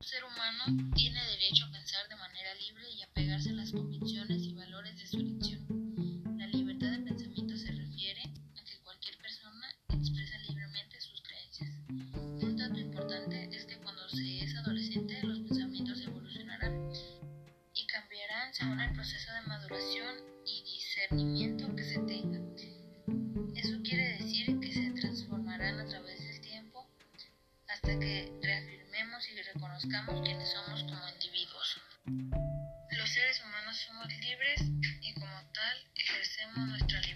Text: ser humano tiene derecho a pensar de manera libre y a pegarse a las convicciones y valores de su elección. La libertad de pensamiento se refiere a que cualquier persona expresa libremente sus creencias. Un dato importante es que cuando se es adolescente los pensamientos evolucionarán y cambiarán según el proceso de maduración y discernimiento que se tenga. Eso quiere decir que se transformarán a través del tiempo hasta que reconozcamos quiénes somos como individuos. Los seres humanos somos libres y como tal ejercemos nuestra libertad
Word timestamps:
ser 0.00 0.24
humano 0.24 0.92
tiene 0.96 1.22
derecho 1.26 1.66
a 1.66 1.72
pensar 1.72 2.08
de 2.08 2.16
manera 2.16 2.54
libre 2.54 2.90
y 2.90 3.02
a 3.02 3.06
pegarse 3.12 3.50
a 3.50 3.52
las 3.52 3.70
convicciones 3.70 4.42
y 4.42 4.54
valores 4.54 4.96
de 4.96 5.06
su 5.06 5.18
elección. 5.18 6.38
La 6.38 6.46
libertad 6.46 6.90
de 6.90 7.00
pensamiento 7.00 7.54
se 7.54 7.70
refiere 7.70 8.22
a 8.22 8.64
que 8.64 8.78
cualquier 8.82 9.18
persona 9.18 9.68
expresa 9.90 10.38
libremente 10.48 11.00
sus 11.02 11.20
creencias. 11.20 11.70
Un 11.90 12.56
dato 12.56 12.80
importante 12.80 13.50
es 13.54 13.66
que 13.66 13.76
cuando 13.76 14.08
se 14.08 14.40
es 14.42 14.56
adolescente 14.56 15.20
los 15.22 15.40
pensamientos 15.40 16.00
evolucionarán 16.00 16.90
y 17.74 17.86
cambiarán 17.86 18.54
según 18.54 18.80
el 18.80 18.94
proceso 18.94 19.32
de 19.34 19.42
maduración 19.42 20.16
y 20.46 20.62
discernimiento 20.62 21.76
que 21.76 21.84
se 21.84 21.98
tenga. 22.00 22.40
Eso 23.54 23.78
quiere 23.82 24.16
decir 24.16 24.58
que 24.60 24.72
se 24.72 24.90
transformarán 24.92 25.78
a 25.78 25.84
través 25.84 26.18
del 26.24 26.40
tiempo 26.40 26.88
hasta 27.68 27.98
que 27.98 28.39
reconozcamos 29.54 30.22
quiénes 30.22 30.48
somos 30.52 30.82
como 30.84 31.08
individuos. 31.08 31.80
Los 32.96 33.10
seres 33.10 33.40
humanos 33.42 33.76
somos 33.86 34.06
libres 34.20 34.60
y 35.00 35.14
como 35.14 35.50
tal 35.52 35.76
ejercemos 35.96 36.68
nuestra 36.68 37.00
libertad 37.00 37.09